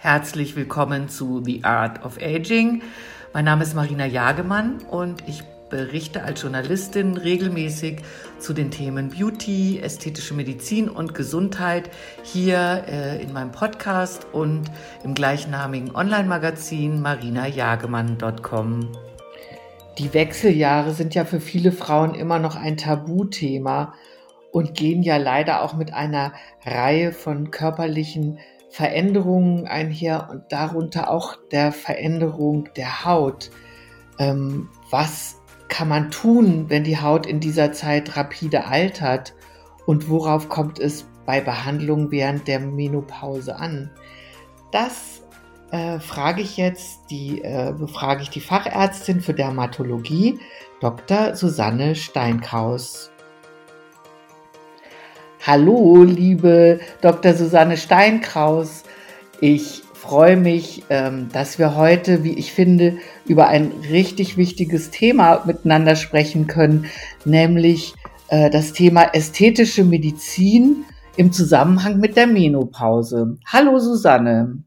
[0.00, 2.82] Herzlich willkommen zu The Art of Aging.
[3.34, 8.02] Mein Name ist Marina Jagemann und ich berichte als Journalistin regelmäßig
[8.38, 11.90] zu den Themen Beauty, ästhetische Medizin und Gesundheit
[12.22, 14.70] hier äh, in meinem Podcast und
[15.02, 18.92] im gleichnamigen Online-Magazin marinajagemann.com.
[19.98, 23.94] Die Wechseljahre sind ja für viele Frauen immer noch ein Tabuthema
[24.52, 26.34] und gehen ja leider auch mit einer
[26.64, 28.38] Reihe von körperlichen
[28.70, 33.50] Veränderungen einher und darunter auch der Veränderung der Haut.
[34.18, 39.34] Ähm, was kann man tun, wenn die Haut in dieser Zeit rapide altert?
[39.86, 43.90] Und worauf kommt es bei Behandlung während der Menopause an?
[44.70, 45.22] Das
[45.70, 50.38] äh, frage ich jetzt, die, äh, befrage ich die Fachärztin für Dermatologie,
[50.80, 51.34] Dr.
[51.34, 53.10] Susanne Steinkraus.
[55.46, 57.32] Hallo, liebe Dr.
[57.32, 58.82] Susanne Steinkraus.
[59.40, 65.42] Ich freue mich, ähm, dass wir heute, wie ich finde, über ein richtig wichtiges Thema
[65.46, 66.86] miteinander sprechen können,
[67.24, 67.94] nämlich
[68.28, 70.84] äh, das Thema ästhetische Medizin
[71.16, 73.38] im Zusammenhang mit der Menopause.
[73.46, 74.64] Hallo, Susanne.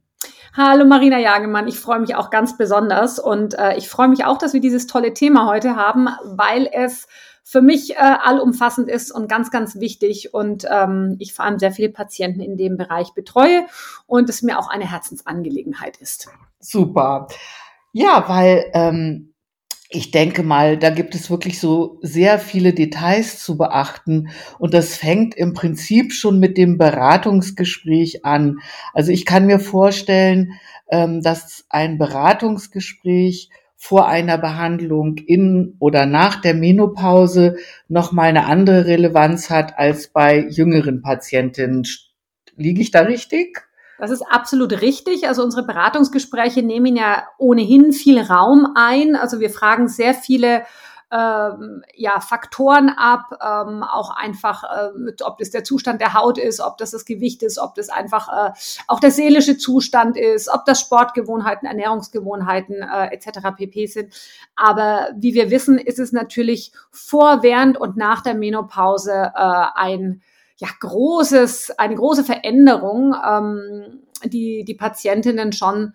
[0.54, 4.38] Hallo Marina Jagemann, ich freue mich auch ganz besonders und äh, ich freue mich auch,
[4.38, 7.08] dass wir dieses tolle Thema heute haben, weil es
[7.44, 11.72] für mich äh, allumfassend ist und ganz, ganz wichtig und ähm, ich vor allem sehr
[11.72, 13.66] viele Patienten in dem Bereich betreue
[14.06, 16.30] und es mir auch eine Herzensangelegenheit ist.
[16.60, 17.28] Super.
[17.94, 19.34] Ja, weil ähm,
[19.94, 24.96] ich denke mal, da gibt es wirklich so sehr viele Details zu beachten und das
[24.96, 28.60] fängt im Prinzip schon mit dem Beratungsgespräch an.
[28.94, 30.54] Also ich kann mir vorstellen,
[30.90, 33.50] ähm, dass ein Beratungsgespräch
[33.84, 37.56] vor einer Behandlung in oder nach der Menopause
[37.88, 41.88] noch mal eine andere Relevanz hat als bei jüngeren Patientinnen.
[42.56, 43.68] Liege ich da richtig?
[43.98, 45.28] Das ist absolut richtig.
[45.28, 49.16] Also unsere Beratungsgespräche nehmen ja ohnehin viel Raum ein.
[49.16, 50.62] Also wir fragen sehr viele
[51.12, 56.62] ähm, ja, Faktoren ab, ähm, auch einfach, äh, ob das der Zustand der Haut ist,
[56.62, 58.52] ob das das Gewicht ist, ob das einfach äh,
[58.88, 63.40] auch der seelische Zustand ist, ob das Sportgewohnheiten, Ernährungsgewohnheiten äh, etc.
[63.58, 64.14] pp sind.
[64.56, 70.22] Aber wie wir wissen, ist es natürlich vor, während und nach der Menopause äh, ein
[70.58, 75.94] ja, großes, eine große Veränderung, ähm, die die Patientinnen schon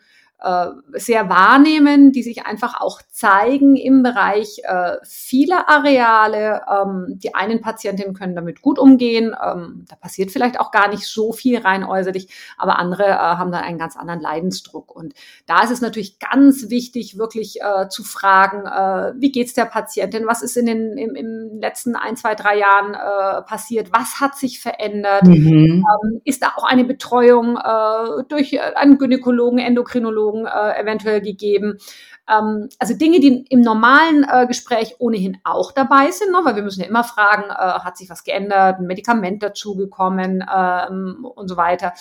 [0.92, 6.62] sehr wahrnehmen, die sich einfach auch zeigen im Bereich äh, vieler Areale.
[6.70, 11.06] Ähm, die einen Patientinnen können damit gut umgehen, ähm, da passiert vielleicht auch gar nicht
[11.06, 14.94] so viel rein äußerlich, aber andere äh, haben dann einen ganz anderen Leidensdruck.
[14.94, 15.14] Und
[15.46, 20.26] da ist es natürlich ganz wichtig, wirklich äh, zu fragen, äh, wie geht's der Patientin,
[20.26, 24.36] was ist in den im, im letzten ein, zwei, drei Jahren äh, passiert, was hat
[24.36, 25.84] sich verändert, mhm.
[26.04, 31.78] ähm, ist da auch eine Betreuung äh, durch einen Gynäkologen, Endokrinologen, Psychologen äh, eventuell gegeben.
[32.28, 36.40] Ähm, also Dinge, die im normalen äh, Gespräch ohnehin auch dabei sind, ne?
[36.44, 41.26] weil wir müssen ja immer fragen, äh, hat sich was geändert, ein Medikament dazugekommen ähm,
[41.34, 41.92] und so weiter.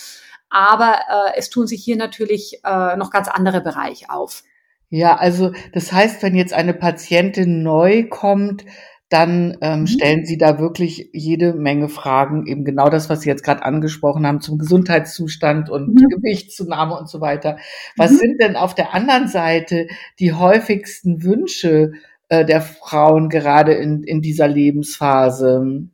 [0.49, 4.43] Aber äh, es tun sich hier natürlich äh, noch ganz andere Bereiche auf.
[4.89, 8.63] Ja, also das heißt, wenn jetzt eine Patientin neu kommt,
[9.09, 9.87] dann ähm, mhm.
[9.87, 14.25] stellen Sie da wirklich jede Menge Fragen, eben genau das, was Sie jetzt gerade angesprochen
[14.25, 16.09] haben, zum Gesundheitszustand und mhm.
[16.09, 17.57] Gewichtszunahme und so weiter.
[17.97, 18.17] Was mhm.
[18.17, 19.87] sind denn auf der anderen Seite
[20.19, 21.93] die häufigsten Wünsche
[22.29, 25.87] äh, der Frauen gerade in, in dieser Lebensphase?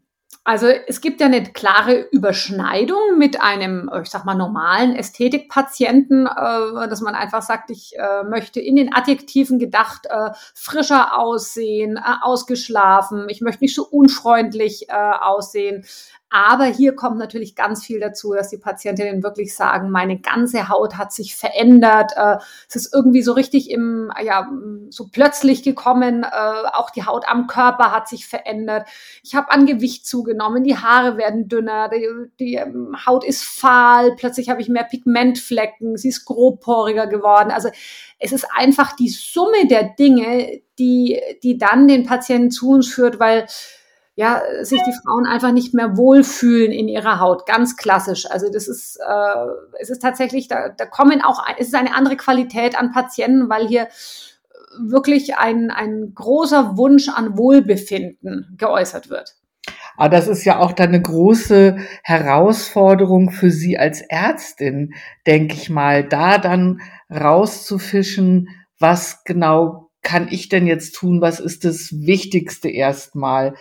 [0.43, 6.89] Also es gibt ja eine klare Überschneidung mit einem, ich sag mal, normalen Ästhetikpatienten, äh,
[6.89, 12.01] dass man einfach sagt, ich äh, möchte in den Adjektiven gedacht äh, frischer aussehen, äh,
[12.23, 15.85] ausgeschlafen, ich möchte nicht so unfreundlich äh, aussehen.
[16.33, 20.97] Aber hier kommt natürlich ganz viel dazu, dass die Patientinnen wirklich sagen, meine ganze Haut
[20.97, 22.13] hat sich verändert.
[22.15, 22.37] Äh,
[22.69, 24.49] es ist irgendwie so richtig im, ja,
[24.89, 26.23] so plötzlich gekommen.
[26.23, 28.87] Äh, auch die Haut am Körper hat sich verändert.
[29.23, 30.63] Ich habe an Gewicht zugenommen.
[30.63, 31.89] Die Haare werden dünner.
[31.89, 32.07] Die,
[32.39, 34.15] die ähm, Haut ist fahl.
[34.15, 35.97] Plötzlich habe ich mehr Pigmentflecken.
[35.97, 37.51] Sie ist grobporiger geworden.
[37.51, 37.67] Also
[38.19, 43.19] es ist einfach die Summe der Dinge, die, die dann den Patienten zu uns führt,
[43.19, 43.47] weil
[44.21, 47.47] ja, sich die Frauen einfach nicht mehr wohlfühlen in ihrer Haut.
[47.47, 48.29] Ganz klassisch.
[48.29, 49.45] Also das ist, äh,
[49.79, 53.67] es ist tatsächlich, da, da kommen auch, es ist eine andere Qualität an Patienten, weil
[53.67, 53.87] hier
[54.77, 59.37] wirklich ein, ein großer Wunsch an Wohlbefinden geäußert wird.
[59.97, 64.93] Aber das ist ja auch dann eine große Herausforderung für Sie als Ärztin,
[65.25, 66.79] denke ich mal, da dann
[67.09, 71.21] rauszufischen, was genau kann ich denn jetzt tun?
[71.21, 73.55] Was ist das Wichtigste erstmal?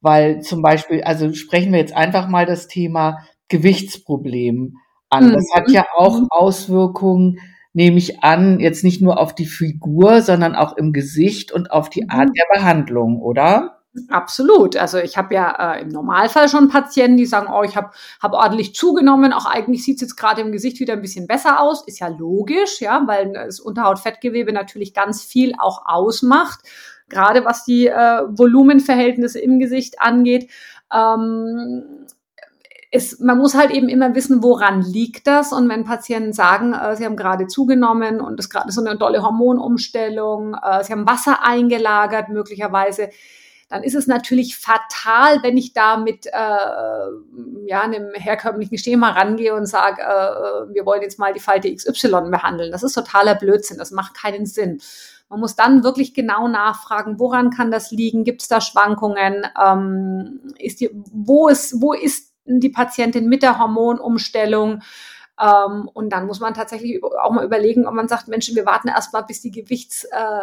[0.00, 4.76] Weil zum Beispiel, also sprechen wir jetzt einfach mal das Thema Gewichtsproblem
[5.10, 5.32] an.
[5.32, 6.28] Das hat ja auch mhm.
[6.30, 7.40] Auswirkungen,
[7.72, 11.90] nehme ich an, jetzt nicht nur auf die Figur, sondern auch im Gesicht und auf
[11.90, 12.32] die Art mhm.
[12.32, 13.76] der Behandlung, oder?
[14.08, 14.76] Absolut.
[14.76, 17.90] Also ich habe ja äh, im Normalfall schon Patienten, die sagen, oh, ich habe
[18.20, 21.60] hab ordentlich zugenommen, auch eigentlich sieht es jetzt gerade im Gesicht wieder ein bisschen besser
[21.60, 21.86] aus.
[21.86, 26.60] Ist ja logisch, ja, weil das Unterhautfettgewebe natürlich ganz viel auch ausmacht,
[27.08, 30.50] gerade was die äh, Volumenverhältnisse im Gesicht angeht.
[30.92, 31.84] Ähm,
[32.92, 35.52] ist, man muss halt eben immer wissen, woran liegt das.
[35.52, 39.22] Und wenn Patienten sagen, äh, sie haben gerade zugenommen und es gerade so eine tolle
[39.22, 43.10] Hormonumstellung, äh, sie haben Wasser eingelagert möglicherweise,
[43.68, 46.30] dann ist es natürlich fatal, wenn ich da mit äh,
[47.66, 52.30] ja, einem herkömmlichen Schema rangehe und sage, äh, wir wollen jetzt mal die Falte XY
[52.30, 52.70] behandeln.
[52.70, 54.80] Das ist totaler Blödsinn, das macht keinen Sinn.
[55.28, 58.22] Man muss dann wirklich genau nachfragen, woran kann das liegen?
[58.22, 59.44] Gibt es da Schwankungen?
[59.60, 64.82] Ähm, ist die, wo, ist, wo ist die Patientin mit der Hormonumstellung?
[65.40, 68.86] Ähm, und dann muss man tatsächlich auch mal überlegen, ob man sagt, Menschen, wir warten
[68.86, 70.04] erst mal, bis die Gewichts...
[70.04, 70.42] Äh,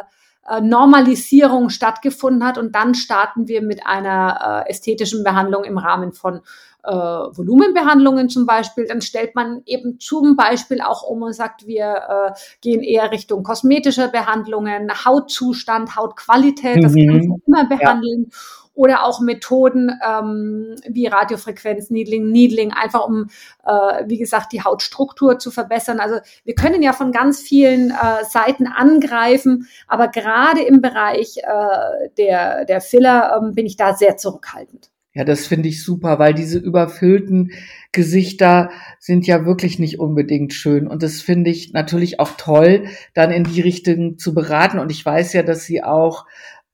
[0.62, 6.42] Normalisierung stattgefunden hat und dann starten wir mit einer äh, ästhetischen Behandlung im Rahmen von
[6.84, 8.86] äh, Volumenbehandlungen zum Beispiel.
[8.86, 13.44] Dann stellt man eben zum Beispiel auch um und sagt, wir äh, gehen eher Richtung
[13.44, 17.08] kosmetischer Behandlungen, Hautzustand, Hautqualität, das mhm.
[17.08, 18.28] kann man immer behandeln.
[18.30, 18.38] Ja
[18.74, 23.30] oder auch Methoden ähm, wie Radiofrequenz, Needling, Needling, einfach um,
[23.66, 26.00] äh, wie gesagt, die Hautstruktur zu verbessern.
[26.00, 32.10] Also wir können ja von ganz vielen äh, Seiten angreifen, aber gerade im Bereich äh,
[32.18, 34.90] der, der Filler ähm, bin ich da sehr zurückhaltend.
[35.16, 37.52] Ja, das finde ich super, weil diese überfüllten
[37.92, 40.88] Gesichter sind ja wirklich nicht unbedingt schön.
[40.88, 44.80] Und das finde ich natürlich auch toll, dann in die Richtung zu beraten.
[44.80, 46.26] Und ich weiß ja, dass Sie auch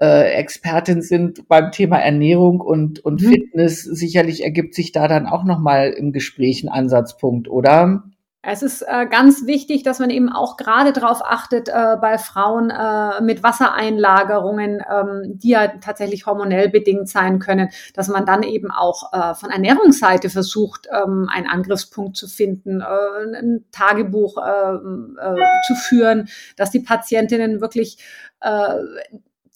[0.02, 3.28] äh, Expertin sind beim Thema Ernährung und, und mhm.
[3.28, 3.84] Fitness.
[3.84, 8.04] Sicherlich ergibt sich da dann auch nochmal im Gespräch ein Ansatzpunkt, oder?
[8.42, 12.70] Es ist äh, ganz wichtig, dass man eben auch gerade darauf achtet äh, bei Frauen
[12.70, 18.72] äh, mit Wassereinlagerungen, ähm, die ja tatsächlich hormonell bedingt sein können, dass man dann eben
[18.72, 25.36] auch äh, von Ernährungsseite versucht, ähm, einen Angriffspunkt zu finden, äh, ein Tagebuch äh, äh,
[25.68, 27.98] zu führen, dass die Patientinnen wirklich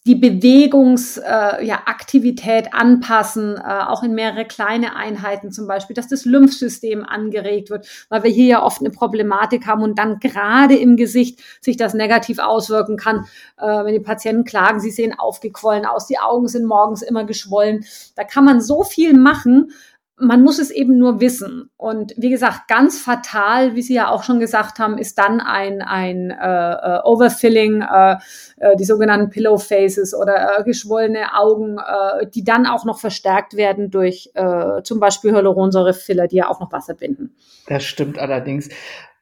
[0.06, 6.26] die Bewegungsaktivität äh, ja, anpassen, äh, auch in mehrere kleine Einheiten zum Beispiel, dass das
[6.26, 10.98] Lymphsystem angeregt wird, weil wir hier ja oft eine Problematik haben und dann gerade im
[10.98, 13.24] Gesicht sich das negativ auswirken kann,
[13.56, 17.86] äh, wenn die Patienten klagen, sie sehen aufgequollen aus, die Augen sind morgens immer geschwollen.
[18.14, 19.70] Da kann man so viel machen,
[20.16, 21.70] man muss es eben nur wissen.
[21.76, 25.82] Und wie gesagt, ganz fatal, wie Sie ja auch schon gesagt haben, ist dann ein,
[25.82, 28.16] ein äh, äh Overfilling, äh,
[28.58, 33.56] äh, die sogenannten Pillow Faces oder äh, geschwollene Augen, äh, die dann auch noch verstärkt
[33.56, 37.34] werden durch äh, zum Beispiel Hyaluronsäurefiller, die ja auch noch Wasser binden.
[37.66, 38.68] Das stimmt allerdings.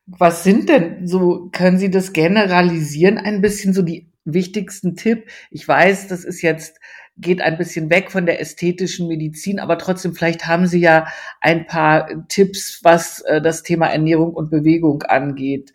[0.06, 5.28] Was sind denn so, können Sie das generalisieren, ein bisschen so die wichtigsten Tipp?
[5.50, 6.78] Ich weiß, das ist jetzt
[7.18, 11.06] geht ein bisschen weg von der ästhetischen Medizin, aber trotzdem, vielleicht haben Sie ja
[11.40, 15.72] ein paar Tipps, was äh, das Thema Ernährung und Bewegung angeht.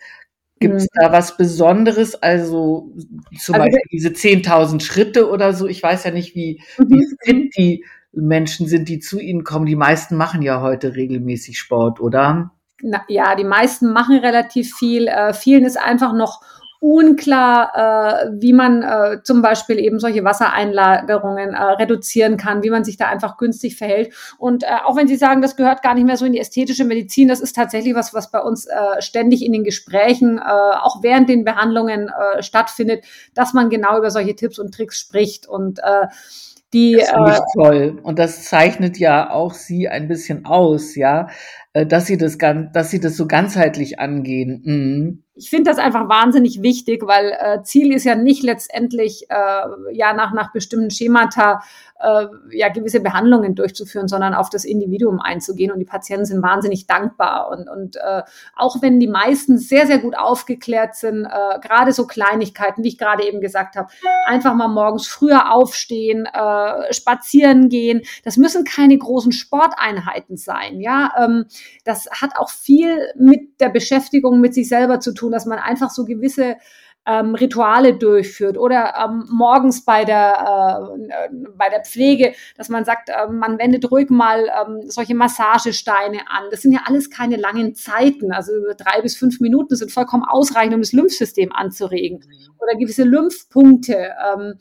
[0.60, 1.00] Gibt es mhm.
[1.00, 2.16] da was Besonderes?
[2.16, 2.92] Also
[3.40, 5.68] zum also, Beispiel diese 10.000 Schritte oder so.
[5.68, 6.90] Ich weiß ja nicht, wie, mhm.
[6.90, 9.68] wie fit die Menschen sind, die zu Ihnen kommen.
[9.68, 12.52] Die meisten machen ja heute regelmäßig Sport, oder?
[12.82, 15.08] Na, ja, die meisten machen relativ viel.
[15.08, 16.42] Äh, vielen ist einfach noch
[16.80, 22.84] unklar, äh, wie man äh, zum Beispiel eben solche Wassereinlagerungen äh, reduzieren kann, wie man
[22.84, 24.14] sich da einfach günstig verhält.
[24.38, 26.86] Und äh, auch wenn Sie sagen, das gehört gar nicht mehr so in die ästhetische
[26.86, 31.02] Medizin, das ist tatsächlich was, was bei uns äh, ständig in den Gesprächen, äh, auch
[31.02, 35.80] während den Behandlungen äh, stattfindet, dass man genau über solche Tipps und Tricks spricht und
[35.80, 36.08] äh,
[36.74, 38.00] die, das finde ich äh, toll.
[38.04, 41.30] Und das zeichnet ja auch Sie ein bisschen aus, ja,
[41.72, 44.62] äh, dass Sie das, dass Sie das so ganzheitlich angehen.
[44.66, 49.94] Mhm ich finde das einfach wahnsinnig wichtig, weil äh, Ziel ist ja nicht letztendlich äh,
[49.94, 51.62] ja nach nach bestimmten Schemata
[52.00, 55.72] äh, ja gewisse Behandlungen durchzuführen, sondern auf das Individuum einzugehen.
[55.72, 57.50] Und die Patienten sind wahnsinnig dankbar.
[57.50, 58.24] Und, und äh,
[58.56, 62.98] auch wenn die meisten sehr, sehr gut aufgeklärt sind, äh, gerade so Kleinigkeiten, wie ich
[62.98, 63.90] gerade eben gesagt habe,
[64.26, 68.02] einfach mal morgens früher aufstehen, äh, spazieren gehen.
[68.24, 70.80] Das müssen keine großen Sporteinheiten sein.
[70.80, 71.46] Ja, ähm,
[71.84, 75.60] das hat auch viel mit der Beschäftigung mit sich selber zu tun tun, dass man
[75.60, 76.58] einfach so gewisse
[77.06, 83.10] ähm, Rituale durchführt oder ähm, morgens bei der, äh, bei der Pflege, dass man sagt,
[83.10, 86.44] äh, man wendet ruhig mal ähm, solche Massagesteine an.
[86.52, 90.76] Das sind ja alles keine langen Zeiten, also drei bis fünf Minuten sind vollkommen ausreichend,
[90.76, 92.26] um das Lymphsystem anzuregen
[92.60, 94.12] oder gewisse Lymphpunkte.
[94.34, 94.56] Ähm,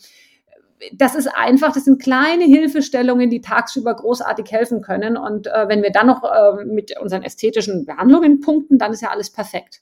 [0.93, 5.17] das ist einfach, das sind kleine Hilfestellungen, die tagsüber großartig helfen können.
[5.17, 9.11] Und äh, wenn wir dann noch äh, mit unseren ästhetischen Behandlungen punkten, dann ist ja
[9.11, 9.81] alles perfekt.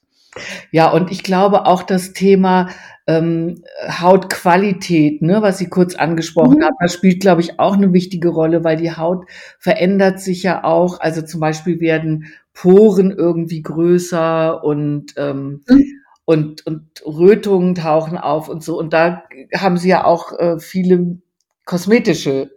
[0.71, 2.69] Ja, und ich glaube auch das Thema
[3.07, 6.63] ähm, Hautqualität, ne, was Sie kurz angesprochen mhm.
[6.63, 9.25] haben, das spielt, glaube ich, auch eine wichtige Rolle, weil die Haut
[9.59, 10.99] verändert sich ja auch.
[10.99, 15.83] Also zum Beispiel werden Poren irgendwie größer und ähm, mhm.
[16.25, 18.79] und und Rötungen tauchen auf und so.
[18.79, 19.23] Und da
[19.55, 21.19] haben Sie ja auch äh, viele
[21.65, 22.54] kosmetische.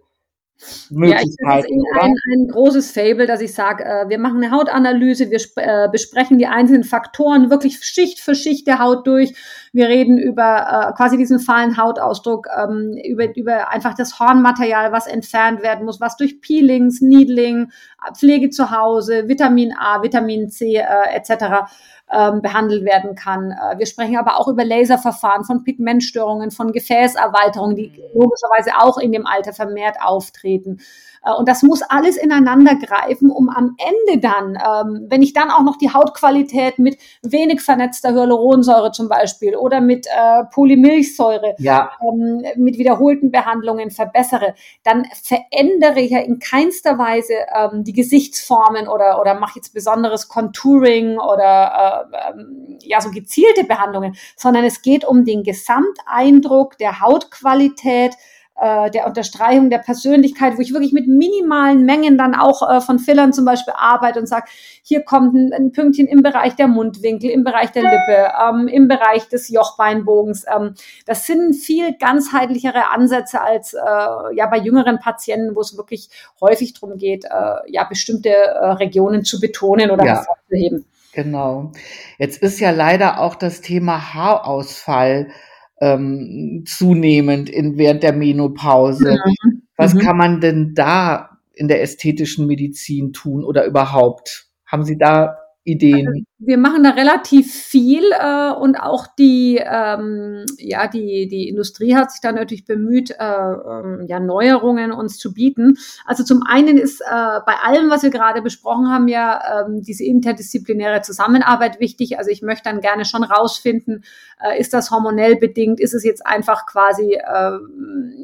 [0.90, 5.40] Ja, ich ein, ein, großes Fable, dass ich sage, äh, wir machen eine Hautanalyse, wir
[5.56, 9.34] äh, besprechen die einzelnen Faktoren wirklich Schicht für Schicht der Haut durch.
[9.72, 15.06] Wir reden über äh, quasi diesen fahlen Hautausdruck, ähm, über, über einfach das Hornmaterial, was
[15.06, 17.70] entfernt werden muss, was durch Peelings, Needling,
[18.16, 20.84] Pflege zu Hause, Vitamin A, Vitamin C äh,
[21.14, 21.68] etc
[22.12, 23.50] ähm, behandelt werden kann.
[23.50, 28.20] Äh, wir sprechen aber auch über Laserverfahren von Pigmentstörungen, von Gefäßerweiterungen, die mhm.
[28.20, 30.78] logischerweise auch in dem Alter vermehrt auftreten.
[31.24, 35.50] Äh, und das muss alles ineinander greifen, um am Ende dann, ähm, wenn ich dann
[35.50, 41.90] auch noch die Hautqualität mit wenig vernetzter Hyaluronsäure zum Beispiel oder mit äh, Polymilchsäure, ja.
[42.02, 48.88] ähm, mit wiederholten Behandlungen verbessere, dann verändere ich ja in keinster Weise ähm, die Gesichtsformen
[48.88, 54.82] oder, oder mache jetzt besonderes Contouring oder äh, ähm, ja so gezielte Behandlungen, sondern es
[54.82, 58.14] geht um den Gesamteindruck der Hautqualität,
[58.60, 62.98] äh, der Unterstreichung der Persönlichkeit, wo ich wirklich mit minimalen Mengen dann auch äh, von
[62.98, 64.46] Fillern zum Beispiel arbeite und sage,
[64.82, 68.88] hier kommt ein, ein, Pünktchen im Bereich der Mundwinkel, im Bereich der Lippe, ähm, im
[68.88, 70.44] Bereich des Jochbeinbogens.
[70.52, 70.74] Ähm,
[71.06, 76.08] das sind viel ganzheitlichere Ansätze als äh, ja bei jüngeren Patienten, wo es wirklich
[76.40, 80.16] häufig darum geht, äh, ja bestimmte äh, Regionen zu betonen oder ja.
[80.16, 80.84] hervorzuheben.
[81.18, 81.72] Genau.
[82.16, 85.32] Jetzt ist ja leider auch das Thema Haarausfall
[85.80, 89.18] ähm, zunehmend in, während der Menopause.
[89.42, 89.62] Mhm.
[89.76, 89.98] Was mhm.
[89.98, 94.46] kann man denn da in der ästhetischen Medizin tun oder überhaupt?
[94.64, 96.08] Haben Sie da Ideen?
[96.08, 101.96] Also wir machen da relativ viel äh, und auch die, ähm, ja, die, die Industrie
[101.96, 105.76] hat sich da natürlich bemüht, äh, ähm, ja, Neuerungen uns zu bieten.
[106.06, 110.04] Also zum einen ist äh, bei allem, was wir gerade besprochen haben, ja ähm, diese
[110.04, 112.18] interdisziplinäre Zusammenarbeit wichtig.
[112.18, 114.04] Also ich möchte dann gerne schon rausfinden,
[114.40, 115.80] äh, ist das hormonell bedingt?
[115.80, 117.58] Ist es jetzt einfach quasi äh,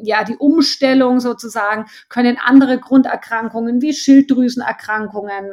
[0.03, 1.85] ja die Umstellung sozusagen?
[2.07, 5.51] Können andere Grunderkrankungen wie Schilddrüsenerkrankungen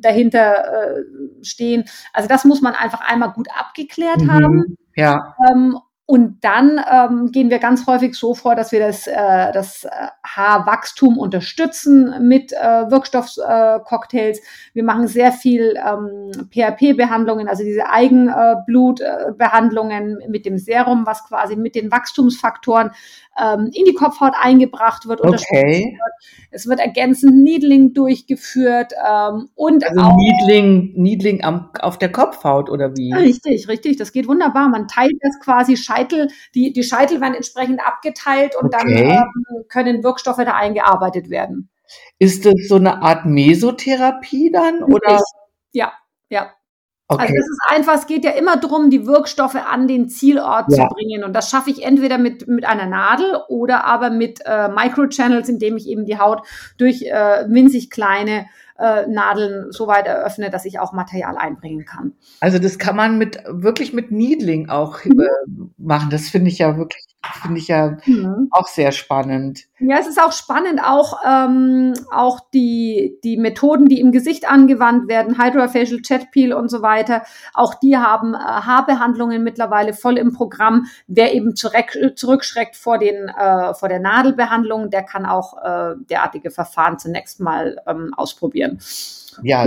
[0.00, 1.06] dahinter
[1.42, 1.84] stehen?
[2.12, 4.32] Also das muss man einfach einmal gut abgeklärt mhm.
[4.32, 4.76] haben.
[4.96, 5.36] Ja.
[5.50, 5.78] Ähm,
[6.10, 9.90] und dann ähm, gehen wir ganz häufig so vor, dass wir das, äh, das äh,
[10.24, 14.38] Haarwachstum unterstützen mit äh, Wirkstoffcocktails.
[14.38, 21.56] Äh, wir machen sehr viel ähm, PHP-Behandlungen, also diese Eigenblutbehandlungen mit dem Serum, was quasi
[21.56, 22.92] mit den Wachstumsfaktoren
[23.38, 25.96] ähm, in die Kopfhaut eingebracht wird, okay.
[25.98, 26.12] wird.
[26.50, 32.70] Es wird ergänzend Needling durchgeführt ähm, und also auch Needling, Needling am, auf der Kopfhaut
[32.70, 33.12] oder wie?
[33.12, 33.96] Richtig, richtig.
[33.96, 34.68] Das geht wunderbar.
[34.68, 38.78] Man teilt das quasi Scheitel, die, die Scheitel werden entsprechend abgeteilt und okay.
[38.78, 41.68] dann ähm, können Wirkstoffe da eingearbeitet werden.
[42.18, 44.82] Ist das so eine Art Mesotherapie dann?
[44.82, 45.20] Oder?
[45.72, 45.92] Ja,
[46.28, 46.52] ja.
[47.08, 47.32] Also okay.
[47.32, 50.76] Also es ist einfach, es geht ja immer darum, die Wirkstoffe an den Zielort ja.
[50.76, 51.24] zu bringen.
[51.24, 55.78] Und das schaffe ich entweder mit, mit einer Nadel oder aber mit äh, Microchannels, indem
[55.78, 56.42] ich eben die Haut
[56.76, 58.46] durch äh, winzig kleine
[58.78, 62.12] äh, Nadeln so weit eröffne, dass ich auch Material einbringen kann.
[62.40, 65.20] Also das kann man mit wirklich mit Needling auch mhm.
[65.20, 65.26] äh,
[65.76, 66.10] machen.
[66.10, 67.08] Das finde ich ja wirklich
[67.42, 68.48] Finde ich ja mhm.
[68.52, 69.64] auch sehr spannend.
[69.80, 75.08] Ja, es ist auch spannend, auch, ähm, auch die, die Methoden, die im Gesicht angewandt
[75.08, 77.22] werden, Hydrofacial Chat Peel und so weiter,
[77.54, 80.86] auch die haben äh, Haarbehandlungen mittlerweile voll im Programm.
[81.06, 86.50] Wer eben zurück, zurückschreckt vor, den, äh, vor der Nadelbehandlung, der kann auch äh, derartige
[86.50, 88.67] Verfahren zunächst mal ähm, ausprobieren.
[89.42, 89.66] Ja,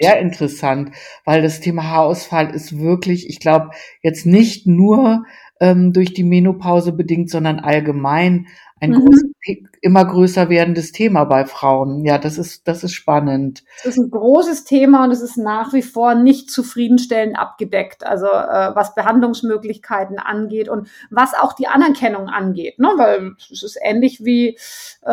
[0.00, 0.92] sehr interessant,
[1.24, 3.70] weil das Thema Haarausfall ist wirklich, ich glaube,
[4.02, 5.24] jetzt nicht nur
[5.60, 8.46] ähm, durch die Menopause bedingt, sondern allgemein
[8.80, 9.04] ein mhm.
[9.04, 9.24] groß,
[9.82, 12.04] immer größer werdendes Thema bei Frauen.
[12.04, 13.62] Ja, das ist, das ist spannend.
[13.84, 18.04] Das ist ein großes Thema und es ist nach wie vor nicht zufriedenstellend abgedeckt.
[18.04, 22.78] Also äh, was Behandlungsmöglichkeiten angeht und was auch die Anerkennung angeht.
[22.78, 22.88] Ne?
[22.96, 24.58] Weil es ist ähnlich wie,
[25.02, 25.10] äh,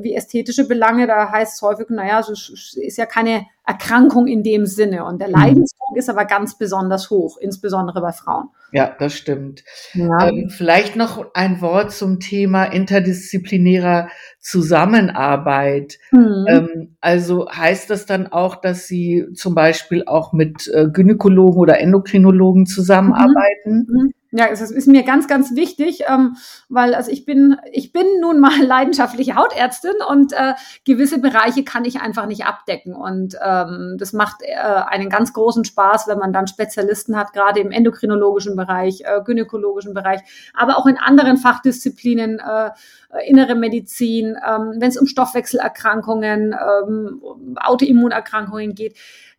[0.00, 1.06] wie ästhetische Belange.
[1.06, 5.04] Da heißt es häufig, naja, es ist ja keine Erkrankung in dem Sinne.
[5.04, 5.34] Und der mhm.
[5.34, 8.48] Leidensdruck ist aber ganz besonders hoch, insbesondere bei Frauen.
[8.72, 9.62] Ja, das stimmt.
[9.92, 10.28] Ja.
[10.28, 12.64] Ähm, vielleicht noch ein Wort zum Thema
[13.08, 15.98] interdisziplinärer Zusammenarbeit.
[16.12, 16.44] Mhm.
[16.48, 21.80] Ähm, also heißt das dann auch, dass Sie zum Beispiel auch mit äh, Gynäkologen oder
[21.80, 23.86] Endokrinologen zusammenarbeiten?
[23.88, 24.12] Mhm.
[24.30, 26.36] Ja, es ist mir ganz, ganz wichtig, ähm,
[26.68, 30.52] weil also ich bin, ich bin nun mal leidenschaftliche Hautärztin und äh,
[30.84, 32.94] gewisse Bereiche kann ich einfach nicht abdecken.
[32.94, 37.60] Und ähm, das macht äh, einen ganz großen Spaß, wenn man dann Spezialisten hat, gerade
[37.60, 40.20] im endokrinologischen Bereich, äh, gynäkologischen Bereich,
[40.52, 42.70] aber auch in anderen Fachdisziplinen, äh,
[43.26, 47.22] innere Medizin, ähm, wenn es um Stoffwechselerkrankungen, ähm,
[47.56, 48.94] Autoimmunerkrankungen geht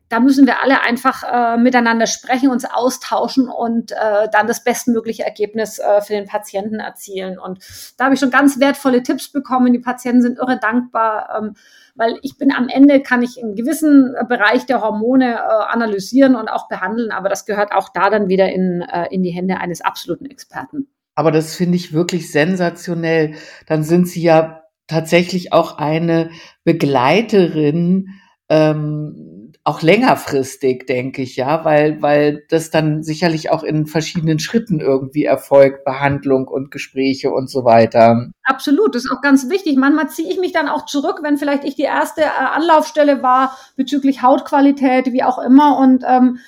[0.09, 5.23] da müssen wir alle einfach äh, miteinander sprechen, uns austauschen und äh, dann das bestmögliche
[5.23, 7.37] Ergebnis äh, für den Patienten erzielen.
[7.37, 7.59] Und
[7.97, 9.71] da habe ich schon ganz wertvolle Tipps bekommen.
[9.71, 11.53] Die Patienten sind irre dankbar, ähm,
[11.95, 16.47] weil ich bin am Ende, kann ich einen gewissen Bereich der Hormone äh, analysieren und
[16.47, 19.81] auch behandeln, aber das gehört auch da dann wieder in, äh, in die Hände eines
[19.81, 20.87] absoluten Experten.
[21.13, 23.35] Aber das finde ich wirklich sensationell.
[23.67, 26.31] Dann sind Sie ja tatsächlich auch eine
[26.63, 28.07] Begleiterin
[28.49, 34.79] ähm, auch längerfristig, denke ich, ja, weil, weil das dann sicherlich auch in verschiedenen Schritten
[34.79, 38.31] irgendwie erfolgt, Behandlung und Gespräche und so weiter.
[38.43, 39.77] Absolut, das ist auch ganz wichtig.
[39.77, 43.55] Manchmal ziehe ich mich dann auch zurück, wenn vielleicht ich die erste äh, Anlaufstelle war
[43.75, 45.77] bezüglich Hautqualität, wie auch immer.
[45.77, 46.39] Und ähm,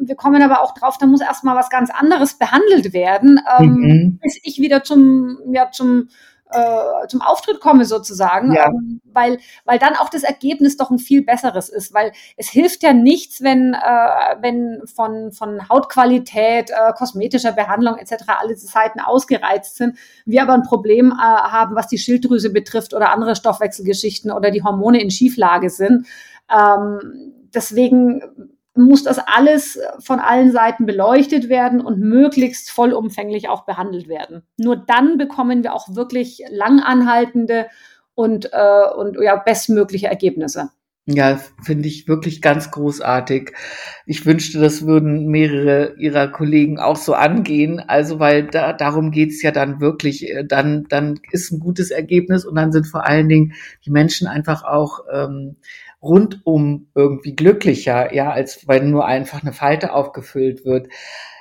[0.00, 4.18] wir kommen aber auch drauf, da muss erstmal was ganz anderes behandelt werden, ähm, mhm.
[4.22, 6.08] bis ich wieder zum, ja, zum
[6.52, 8.66] äh, zum Auftritt komme sozusagen, ja.
[8.66, 12.82] ähm, weil, weil dann auch das Ergebnis doch ein viel besseres ist, weil es hilft
[12.82, 18.24] ja nichts, wenn, äh, wenn von, von Hautqualität, äh, kosmetischer Behandlung etc.
[18.40, 23.10] alle Seiten ausgereizt sind, wir aber ein Problem äh, haben, was die Schilddrüse betrifft oder
[23.10, 26.06] andere Stoffwechselgeschichten oder die Hormone in Schieflage sind.
[26.50, 28.22] Ähm, deswegen
[28.74, 34.42] muss das alles von allen Seiten beleuchtet werden und möglichst vollumfänglich auch behandelt werden.
[34.56, 37.66] Nur dann bekommen wir auch wirklich langanhaltende
[38.14, 40.70] und, äh, und ja, bestmögliche Ergebnisse.
[41.06, 43.52] Ja, finde ich wirklich ganz großartig.
[44.06, 47.80] Ich wünschte, das würden mehrere ihrer Kollegen auch so angehen.
[47.80, 50.28] Also, weil da, darum geht's ja dann wirklich.
[50.28, 54.28] Äh, dann, dann ist ein gutes Ergebnis und dann sind vor allen Dingen die Menschen
[54.28, 55.56] einfach auch ähm,
[56.02, 60.88] rundum irgendwie glücklicher, ja, als wenn nur einfach eine Falte aufgefüllt wird.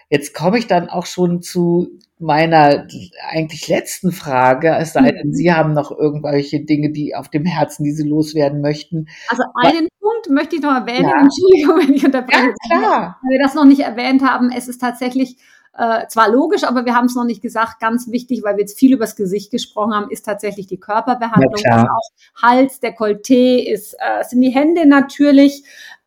[0.09, 2.87] Jetzt komme ich dann auch schon zu meiner
[3.29, 5.33] eigentlich letzten Frage, es sei denn, mhm.
[5.33, 9.07] Sie haben noch irgendwelche Dinge, die auf dem Herzen, die Sie loswerden möchten.
[9.29, 9.99] Also einen Was?
[9.99, 11.21] Punkt möchte ich noch erwähnen, ja.
[11.21, 12.53] Entschuldigung, wenn ich unterbreche.
[12.69, 13.17] Ja, klar.
[13.21, 15.37] Weil wir das noch nicht erwähnt haben, es ist tatsächlich
[15.79, 17.79] äh, zwar logisch, aber wir haben es noch nicht gesagt.
[17.79, 21.55] Ganz wichtig, weil wir jetzt viel übers Gesicht gesprochen haben, ist tatsächlich die Körperbehandlung.
[21.63, 25.63] Ja, auch Hals, Dekolleté, ist, äh, sind die Hände natürlich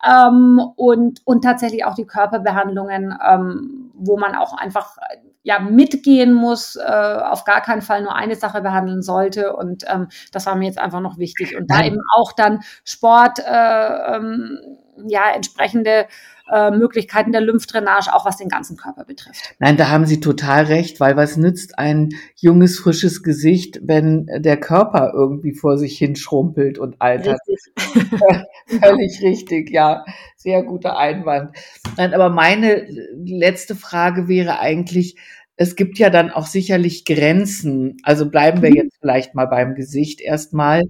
[0.07, 4.97] ähm, und, und tatsächlich auch die Körperbehandlungen, ähm, wo man auch einfach
[5.41, 9.55] ja mitgehen muss, äh, auf gar keinen Fall nur eine Sache behandeln sollte.
[9.55, 11.57] Und ähm, das war mir jetzt einfach noch wichtig.
[11.57, 14.59] Und da eben auch dann Sport, äh, ähm,
[15.07, 16.05] ja, entsprechende
[16.51, 19.55] äh, Möglichkeiten der Lymphdrainage, auch was den ganzen Körper betrifft.
[19.59, 24.57] Nein, da haben Sie total recht, weil was nützt ein junges, frisches Gesicht, wenn der
[24.57, 27.39] Körper irgendwie vor sich hin schrumpelt und altert?
[27.47, 28.19] Richtig.
[28.81, 30.03] Völlig richtig, ja.
[30.35, 31.55] Sehr guter Einwand.
[31.97, 32.87] Nein, aber meine
[33.23, 35.15] letzte Frage wäre eigentlich,
[35.55, 37.97] es gibt ja dann auch sicherlich Grenzen.
[38.03, 38.75] Also bleiben wir mhm.
[38.75, 40.83] jetzt vielleicht mal beim Gesicht erstmal.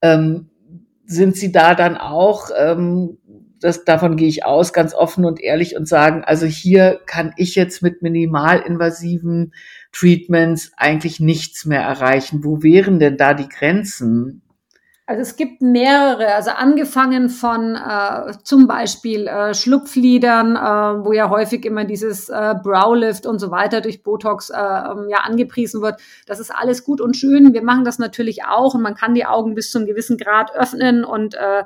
[0.00, 0.50] Ähm,
[1.06, 3.18] sind Sie da dann auch ähm,
[3.64, 7.54] das, davon gehe ich aus, ganz offen und ehrlich und sagen, also hier kann ich
[7.54, 9.54] jetzt mit minimalinvasiven
[9.90, 12.44] Treatments eigentlich nichts mehr erreichen.
[12.44, 14.42] Wo wären denn da die Grenzen?
[15.06, 21.28] Also es gibt mehrere, also angefangen von äh, zum Beispiel äh, Schlupflidern, äh, wo ja
[21.28, 26.00] häufig immer dieses äh, Browlift und so weiter durch Botox äh, ähm, ja angepriesen wird.
[26.26, 27.52] Das ist alles gut und schön.
[27.52, 30.54] Wir machen das natürlich auch und man kann die Augen bis zu einem gewissen Grad
[30.54, 31.64] öffnen und äh,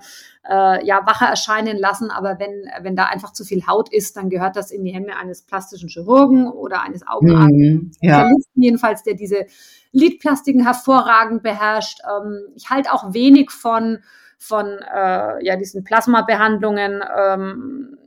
[0.49, 2.11] äh, ja wacher erscheinen lassen.
[2.11, 5.15] Aber wenn wenn da einfach zu viel Haut ist, dann gehört das in die Hände
[5.15, 8.29] eines plastischen Chirurgen oder eines Augenarztes, mhm, ja.
[8.55, 9.47] jedenfalls, der diese
[9.93, 12.01] Lidplastiken hervorragend beherrscht.
[12.05, 13.99] Ähm, ich halte auch wenig von,
[14.39, 17.99] von äh, ja, diesen Plasmabehandlungen ähm,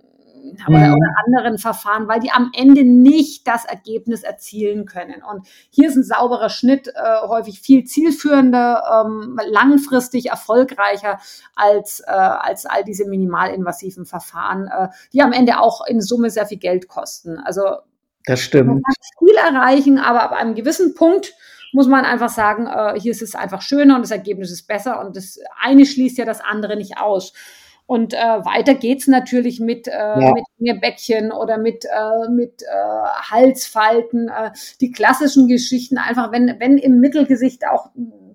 [0.68, 0.94] oder, mhm.
[0.96, 5.24] oder anderen Verfahren, weil die am Ende nicht das Ergebnis erzielen können.
[5.24, 11.20] Und hier ist ein sauberer Schnitt äh, häufig viel zielführender, ähm, langfristig erfolgreicher
[11.56, 16.46] als, äh, als all diese minimalinvasiven Verfahren, äh, die am Ende auch in Summe sehr
[16.46, 17.38] viel Geld kosten.
[17.38, 17.64] Also
[18.26, 18.68] das stimmt.
[18.68, 21.34] Man kann viel erreichen, aber ab einem gewissen Punkt
[21.74, 25.00] muss man einfach sagen, äh, hier ist es einfach schöner und das Ergebnis ist besser
[25.00, 27.34] und das eine schließt ja das andere nicht aus.
[27.86, 30.34] Und äh, weiter geht's natürlich mit, äh, ja.
[30.60, 36.78] mit Bäckchen oder mit, äh, mit äh, Halsfalten, äh, die klassischen Geschichten, einfach wenn, wenn
[36.78, 37.90] im Mittelgesicht auch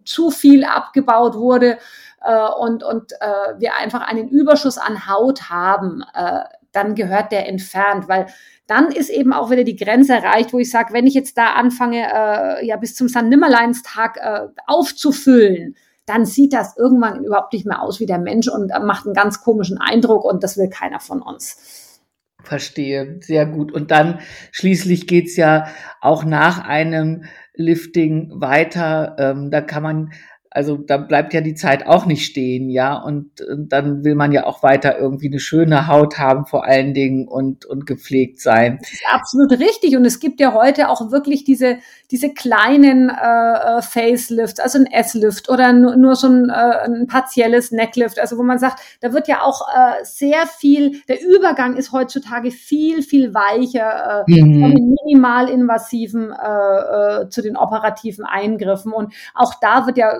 [0.05, 1.79] zu viel abgebaut wurde
[2.23, 6.41] äh, und, und äh, wir einfach einen Überschuss an Haut haben, äh,
[6.77, 8.27] dann gehört der entfernt, weil
[8.67, 11.55] dann ist eben auch wieder die Grenze erreicht, wo ich sage, wenn ich jetzt da
[11.55, 13.23] anfange, äh, ja bis zum St.
[13.23, 18.71] Nimmerleinstag äh, aufzufüllen, dann sieht das irgendwann überhaupt nicht mehr aus wie der Mensch und
[18.71, 22.01] äh, macht einen ganz komischen Eindruck und das will keiner von uns.
[22.43, 23.73] Verstehe, sehr gut.
[23.73, 24.21] Und dann
[24.53, 25.67] schließlich geht's ja
[26.01, 29.17] auch nach einem Lifting weiter.
[29.19, 30.13] Ähm, da kann man
[30.57, 32.97] also da bleibt ja die Zeit auch nicht stehen, ja.
[32.97, 36.95] Und, und, dann will man ja auch weiter irgendwie eine schöne Haut haben, vor allen
[36.95, 38.79] Dingen und, und gepflegt sein.
[38.81, 39.99] Das ist absolut richtig.
[39.99, 41.77] Und es gibt ja heute auch wirklich diese,
[42.11, 47.07] diese kleinen äh, äh Facelifts, also ein S-Lift oder nur, nur so ein, äh, ein
[47.07, 51.77] partielles Necklift, also wo man sagt, da wird ja auch äh, sehr viel, der Übergang
[51.77, 54.63] ist heutzutage viel, viel weicher äh, mhm.
[54.63, 58.95] von den minimalinvasiven äh, äh, zu den operativen Eingriffen.
[58.95, 60.15] Und auch da wird ja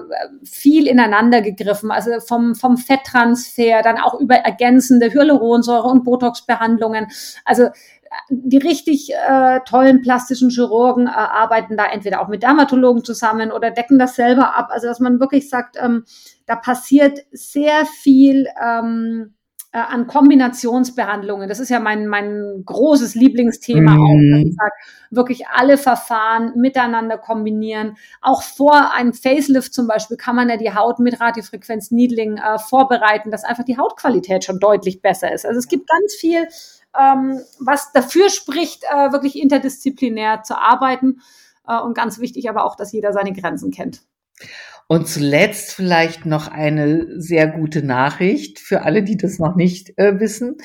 [0.45, 7.09] viel ineinander gegriffen, also vom, vom Fetttransfer, dann auch über ergänzende Hyaluronsäure und Botox-Behandlungen.
[7.45, 7.71] Also äh,
[8.29, 13.71] die richtig äh, tollen plastischen Chirurgen äh, arbeiten da entweder auch mit Dermatologen zusammen oder
[13.71, 14.69] decken das selber ab.
[14.71, 16.05] Also dass man wirklich sagt, ähm,
[16.47, 19.35] da passiert sehr viel ähm,
[19.77, 21.51] äh, an Kombinationsbehandlungen.
[21.51, 24.01] Das ist ja mein, mein großes Lieblingsthema mhm.
[24.01, 24.31] auch.
[24.33, 24.73] Dass ich sage,
[25.11, 27.99] wirklich alle Verfahren miteinander kombinieren.
[28.23, 32.59] Auch vor einem Facelift zum Beispiel kann man ja die Haut mit Radiofrequenz Needling äh,
[32.59, 35.45] vorbereiten, dass einfach die Hautqualität schon deutlich besser ist.
[35.45, 36.49] Also es gibt ganz viel,
[36.99, 41.21] ähm, was dafür spricht, äh, wirklich interdisziplinär zu arbeiten.
[41.69, 44.01] Äh, und ganz wichtig aber auch, dass jeder seine Grenzen kennt.
[44.89, 50.21] Und zuletzt vielleicht noch eine sehr gute Nachricht für alle, die das noch nicht äh,
[50.21, 50.57] wissen,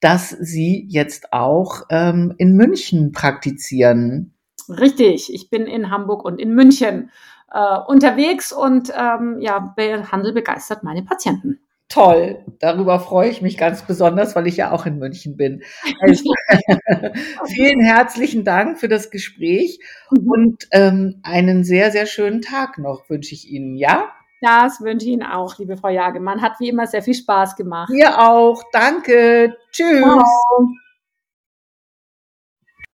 [0.00, 4.34] dass Sie jetzt auch ähm, in München praktizieren.
[4.68, 7.10] Richtig, ich bin in Hamburg und in München
[7.50, 12.38] äh, unterwegs und ähm, ja, behandle begeistert meine Patienten toll.
[12.60, 15.62] Darüber freue ich mich ganz besonders, weil ich ja auch in München bin.
[16.00, 16.32] Also,
[17.46, 20.30] vielen herzlichen Dank für das Gespräch mhm.
[20.30, 24.10] und ähm, einen sehr, sehr schönen Tag noch wünsche ich Ihnen, ja?
[24.40, 26.40] Das wünsche ich Ihnen auch, liebe Frau Jagemann.
[26.40, 27.90] Hat wie immer sehr viel Spaß gemacht.
[27.90, 28.62] Mir auch.
[28.72, 29.54] Danke.
[29.70, 30.00] Tschüss.
[30.00, 30.22] Ciao.